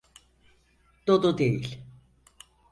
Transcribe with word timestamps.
Dolu 1.07 1.37
değil. 1.37 1.79